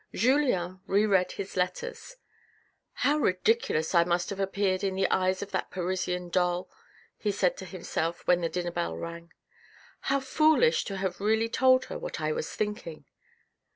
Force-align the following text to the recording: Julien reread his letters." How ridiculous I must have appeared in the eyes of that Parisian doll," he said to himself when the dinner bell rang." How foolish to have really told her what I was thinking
Julien 0.15 0.79
reread 0.87 1.33
his 1.33 1.55
letters." 1.55 2.15
How 3.05 3.19
ridiculous 3.19 3.93
I 3.93 4.03
must 4.03 4.31
have 4.31 4.39
appeared 4.39 4.83
in 4.83 4.95
the 4.95 5.07
eyes 5.11 5.43
of 5.43 5.51
that 5.51 5.69
Parisian 5.69 6.29
doll," 6.29 6.71
he 7.19 7.29
said 7.31 7.55
to 7.57 7.65
himself 7.65 8.25
when 8.25 8.41
the 8.41 8.49
dinner 8.49 8.71
bell 8.71 8.97
rang." 8.97 9.31
How 10.09 10.19
foolish 10.19 10.85
to 10.85 10.97
have 10.97 11.21
really 11.21 11.49
told 11.49 11.85
her 11.85 11.99
what 11.99 12.19
I 12.19 12.31
was 12.31 12.49
thinking 12.51 13.05